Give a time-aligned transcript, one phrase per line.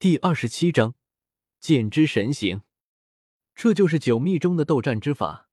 [0.00, 0.94] 第二十七章，
[1.58, 2.62] 剑之神行。
[3.56, 5.50] 这就是九秘中的斗战之法。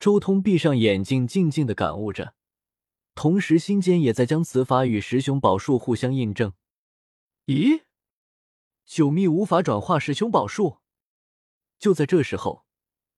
[0.00, 2.32] 周通闭上眼睛，静静的感悟着，
[3.14, 6.54] 同时心间也在将此法与十雄宝术互相印证。
[7.44, 7.82] 咦，
[8.86, 10.78] 九秘无法转化十雄宝术？
[11.78, 12.64] 就在这时候，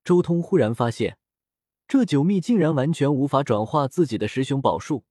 [0.02, 1.18] 周通忽然发现，
[1.86, 5.04] 这九秘竟然完全无法转化自己的十雄宝术，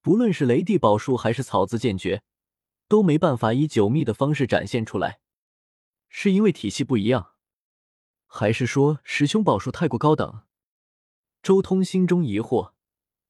[0.00, 2.22] 不论是雷帝宝术还是草字剑诀。
[2.88, 5.20] 都没办法以九秘的方式展现出来，
[6.08, 7.32] 是因为体系不一样，
[8.26, 10.42] 还是说十凶宝术太过高等？
[11.42, 12.72] 周通心中疑惑，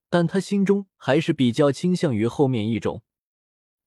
[0.09, 3.03] 但他心中还是比较倾向于后面一种。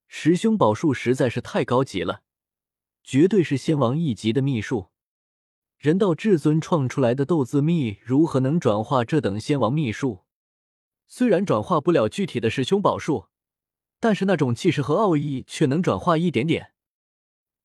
[0.07, 2.23] 十凶宝术实在是太高级了，
[3.03, 4.89] 绝对是仙王一级的秘术。
[5.77, 10.25] 人道至尊创出来的斗字秘，如何能转化这等仙王秘术？
[11.07, 13.27] 虽然转化不了具体的十凶宝术。
[13.99, 16.73] 但是那种气势和奥义却能转化一点点。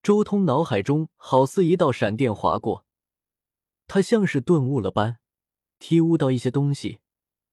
[0.03, 2.85] 周通脑海中好似一道闪电划过，
[3.87, 5.17] 他像是顿悟了般，
[5.79, 6.99] 体悟到一些东西。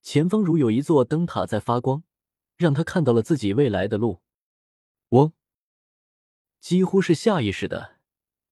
[0.03, 2.03] 前方如有一座灯塔在发光，
[2.57, 4.21] 让他看到了自己未来的路。
[5.11, 5.33] 嗡！
[6.61, 7.99] 几乎是下意识的，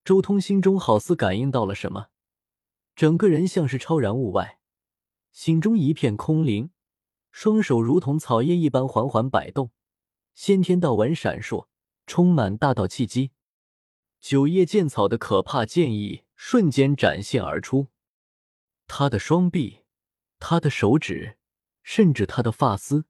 [0.05, 2.07] 周通心中好似感应到了什么，
[2.95, 4.61] 整个人像是超然物外，
[5.33, 6.71] 心中一片空灵，
[7.33, 9.73] 双手如同草叶一般缓缓摆动。
[10.43, 11.67] 先天道纹闪烁，
[12.07, 13.33] 充满大道气机。
[14.23, 17.89] 九叶剑草的可怕剑意瞬间展现而出。
[18.87, 19.81] 他的双臂，
[20.39, 21.37] 他的手指，
[21.83, 23.05] 甚至他的发丝，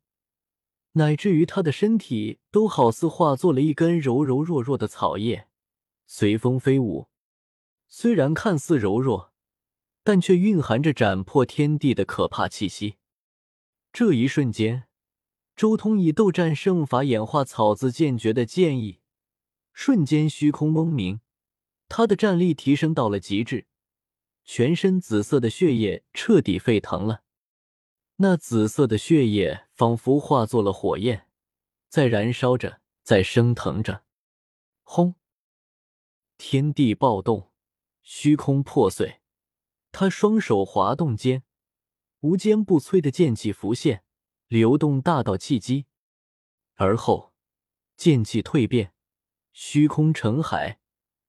[0.95, 5.47] 乃至于他的身体，都好似化作了一根柔柔弱弱的草叶，
[6.09, 7.06] 随风飞舞。
[7.87, 9.33] 虽然看似柔弱，
[10.03, 12.97] 但却蕴含着斩破天地的可怕气息。
[13.92, 14.90] 这一瞬间。
[15.61, 19.00] 周通以斗战胜法演化草字剑诀的剑意，
[19.75, 21.20] 瞬间虚空嗡鸣，
[21.86, 23.66] 他的战力提升到了极致，
[24.42, 27.25] 全身紫色的血液彻底沸腾了。
[28.16, 31.26] 那紫色的血液仿佛化作了火焰，
[31.91, 34.04] 在燃烧着，在升腾着。
[34.82, 35.16] 轰！
[36.38, 37.50] 天地暴动，
[38.03, 39.20] 虚空破碎。
[39.93, 41.43] 他双手滑动间，
[42.20, 44.04] 无坚不摧的剑气浮现。
[44.50, 45.87] 流动大道气机，
[46.75, 47.33] 而后
[47.97, 48.93] 剑气蜕变，
[49.53, 50.81] 虚空成海，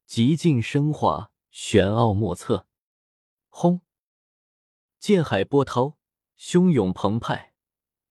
[0.08, 2.66] 极尽升华，玄奥莫测。
[3.50, 3.82] 轰！
[4.98, 6.00] 剑海波涛
[6.36, 7.54] 汹涌澎湃，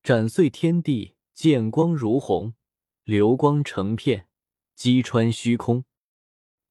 [0.01, 2.55] 斩碎天地，剑光如虹，
[3.03, 4.29] 流光成片，
[4.77, 5.85] 击穿虚空。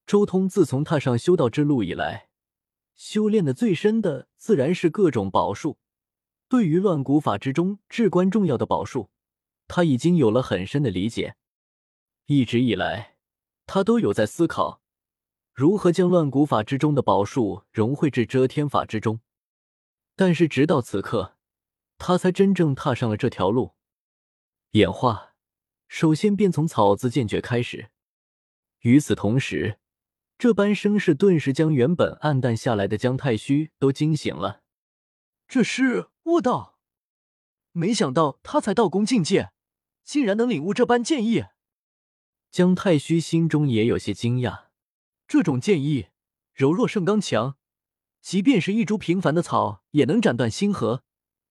[0.06, 2.30] 周通自从踏上修道之路以来，
[2.96, 5.76] 修炼的最深的自然是各种宝术。
[6.50, 9.08] 对于乱古法之中至关重要的宝术，
[9.68, 11.36] 他已经有了很深的理解。
[12.26, 13.14] 一直以来，
[13.66, 14.82] 他都有在思考
[15.54, 19.20] 如何将乱古法之中的宝术融汇至遮天法之中。
[20.16, 21.36] 但是直到此刻，
[21.98, 23.76] 他才真正踏上了这条路。
[24.72, 25.36] 演化，
[25.86, 27.90] 首先便从草字剑诀开始。
[28.80, 29.78] 与此同时，
[30.36, 34.62] 这般声势顿时将原本暗淡下来的姜太虚都惊醒了。
[35.46, 36.08] 这是。
[36.30, 36.78] 悟道，
[37.72, 39.50] 没想到他才道宫境界，
[40.04, 41.46] 竟然能领悟这般剑意。
[42.52, 44.66] 姜太虚心中也有些惊讶，
[45.26, 46.10] 这种剑意
[46.52, 47.56] 柔弱胜刚强，
[48.20, 51.02] 即便是一株平凡的草，也能斩断星河，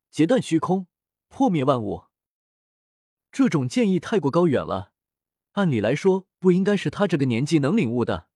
[0.10, 0.88] 截断虚空，
[1.28, 2.06] 破灭万物。
[3.32, 4.94] 这种剑意太过高远了，
[5.52, 8.30] 按理来说不应该是他这个年纪能领悟的。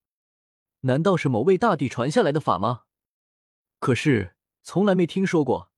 [0.81, 2.83] 难道是某位大帝传下来的法吗？
[3.79, 5.72] 可是从来没听说过。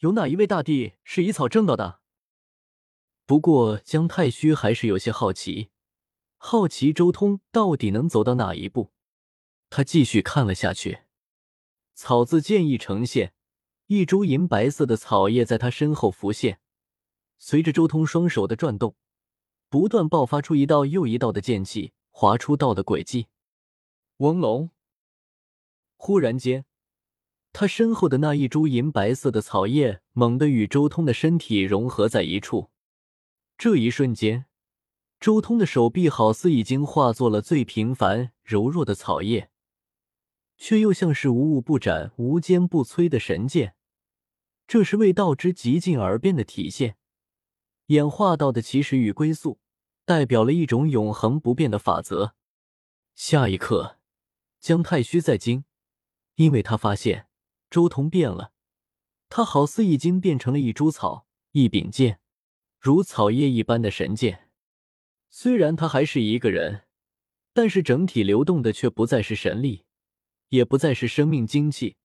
[0.00, 2.00] 有哪一位大帝是以草证道的？
[3.26, 5.68] 不过姜太虚还是有些好奇，
[6.38, 8.92] 好奇周通到底能走到哪一步。
[9.68, 11.00] 他继续看了下去，
[11.92, 13.34] 草字剑意呈现，
[13.88, 16.60] 一株银白色的草叶在他身后浮现，
[17.36, 18.96] 随着周通双手的转动，
[19.68, 23.26] 不断爆发出一道又一道的剑气，划出道的轨迹。
[24.16, 24.70] 翁龙，
[25.98, 26.64] 忽然间。
[27.52, 32.70] 他身后的那一株银白色的草叶猛地与周通的身体融合在一处，
[33.58, 34.46] 这一瞬间，
[35.18, 39.50] 周通的手臂好似已经化作了最平凡柔弱的草叶，
[40.56, 43.74] 却又像是无物不斩、无坚不摧的神剑。
[44.66, 46.96] 这是为道之极尽而变的体现，
[47.86, 49.58] 演化到的起始与归宿，
[50.04, 52.34] 代表了一种永恒不变的法则。
[53.16, 53.98] 下一刻，
[54.60, 55.64] 姜太虚在惊，
[56.36, 57.26] 因为他发现。
[57.70, 58.52] 周通变了，
[59.28, 62.20] 他好似已经变成了一株草，一柄剑，
[62.80, 64.50] 如草叶一般的神剑。
[65.30, 66.82] 虽然他还是一个人，
[67.52, 69.84] 但是整体流动的却不再是神力，
[70.48, 71.96] 也不再是生命精气，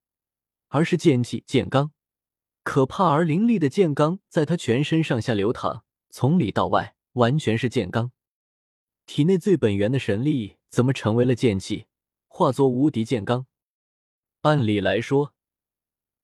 [0.67, 1.89] 而是剑气剑罡。
[2.61, 8.09] 可怕而凌厉的剑罡在他全身上下流淌，从里到外完全是剑罡。
[9.05, 11.85] 体内最本源的神力怎么成为了剑气，
[12.27, 13.45] 化作无敌剑罡？
[14.41, 15.34] 按理来说，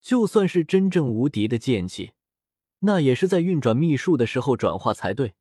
[0.02, 2.12] 就算是真正无敌的剑气，
[2.80, 5.34] 那也是在运转秘术的时候转化才对。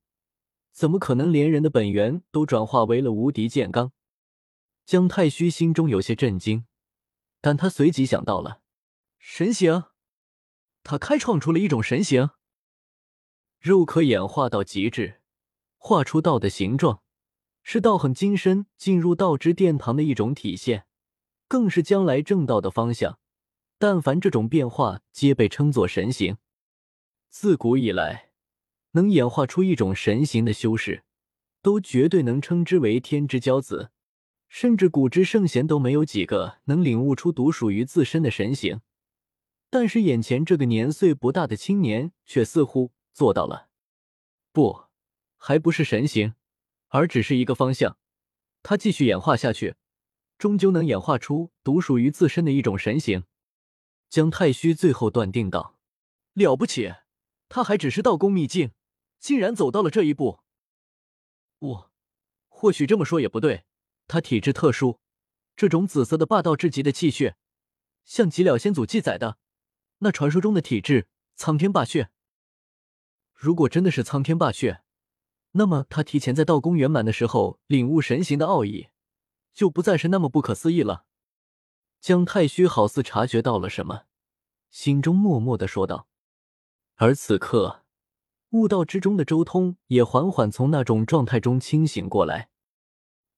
[0.71, 3.91] 怎么可能连人的本源都转化为了无敌剑罡？
[4.85, 6.65] 姜太虚心中有些震惊，
[7.41, 8.61] 但他随即想到了
[9.17, 9.85] 神形，
[10.83, 12.29] 他开创出了一种神形，
[13.59, 15.21] 肉可演化到极致，
[15.77, 17.01] 画出道的形状，
[17.63, 20.85] 是道行精深进入道之殿堂的一种体现，
[21.47, 23.17] 更是将来正道的方向。
[23.81, 26.37] 但凡这种变化，皆被称作神形。
[27.31, 28.29] 自古以来。
[28.91, 31.03] 能演化出一种神形的修士，
[31.63, 33.89] 都绝对能称之为天之骄子，
[34.47, 38.81] 甚至古之圣贤都没有几个能领悟出独属于自身的神形。
[39.71, 43.69] 但是眼前这个年岁不大的青年却似乎做到了。
[44.51, 44.83] 不，
[45.37, 46.35] 还不是神形，
[46.89, 47.97] 而只是一个方向。
[48.61, 49.73] 他继续演化下去，
[50.37, 53.23] 终究能演化出独属于自身的一种神形。
[54.11, 55.79] 姜太虚最后断定道
[56.35, 56.93] ：“了不起，
[57.47, 58.73] 他还只是道宫秘境。”
[59.21, 60.39] 竟然走到了这一步，
[61.59, 61.91] 我
[62.49, 63.65] 或许这么说也不对。
[64.07, 64.99] 他体质特殊，
[65.55, 67.37] 这种紫色的霸道至极的气血，
[68.03, 69.37] 像极了先祖记载的
[69.99, 72.09] 那传说中的体质——苍天霸血。
[73.35, 74.81] 如果真的是苍天霸血，
[75.51, 78.87] 那么他提前在道宫圆满的时候领悟神行的奥义，
[79.53, 81.05] 就不再是那么不可思议了。
[82.01, 84.05] 姜太虚好似察觉到了什么，
[84.71, 86.07] 心中默默的说道。
[86.95, 87.85] 而此刻。
[88.49, 92.49] 悟道之中的周通也缓缓从那种状态中清醒过来，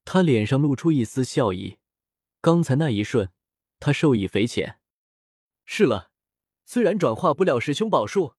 [0.05, 1.77] 他脸上露出一丝笑意。
[2.41, 3.29] 刚才那一瞬，
[3.79, 4.79] 他受益匪浅。
[5.65, 6.09] 是了，
[6.65, 8.33] 虽然转化不了师兄宝术，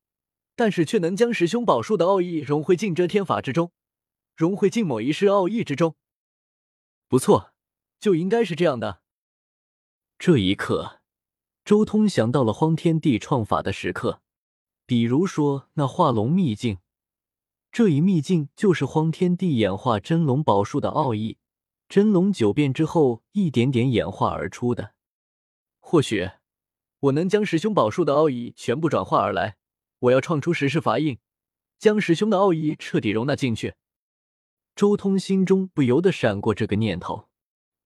[0.56, 3.70] 但是却能将师兄宝术的奥义融汇进遮天法之中，
[4.34, 5.94] 融汇进某一世奥义之中。
[7.06, 7.52] 不错，
[8.00, 9.03] 就应该是这样的。
[10.18, 11.00] 这一刻，
[11.64, 14.22] 周通想到了荒天地创法的时刻。
[14.86, 16.78] 比如说那化龙秘境，
[17.72, 21.38] 这一秘境就是荒天地演化真龙宝术的奥义，
[21.88, 24.94] 真龙九变之后一点点演化而出的。
[25.80, 26.30] 或许
[27.00, 29.56] 我能将师兄宝术的奥义全部转化而来。
[30.00, 31.18] 我要创出十世法印，
[31.78, 33.74] 将师兄的奥义彻底容纳进去。
[34.76, 37.28] 周通心中不由得闪过这个念头：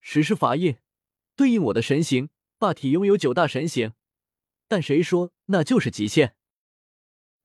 [0.01, 0.77] 十世法印
[1.39, 3.93] 对应我的神形霸体，拥有九大神形，
[4.67, 6.35] 但谁说那就是极限？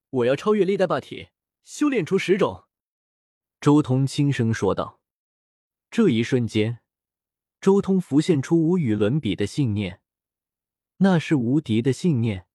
[0.09, 1.27] 我要超越历代霸体，
[1.63, 2.63] 修炼出十种。
[3.61, 4.99] 周通轻声说道。
[5.91, 6.79] 这一瞬间，
[7.61, 10.01] 周通浮现出无与伦比的信念，
[10.97, 12.47] 那是无敌的信念，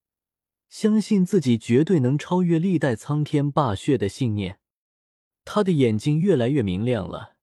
[0.69, 4.59] 相信自己绝对能超越历代苍天霸血的信念。
[5.45, 7.37] 他的眼睛越来越明亮了，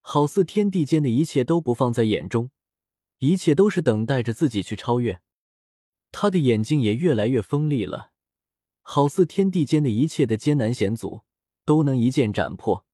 [0.00, 2.50] 好似天地间的一切都不放在眼中，
[3.20, 5.20] 一切都是等待着自己去超越。
[6.12, 8.10] 他的眼睛也越来越锋利了。
[8.82, 11.22] 好似天地间的一切的艰难险阻
[11.64, 12.84] 都能一剑斩破。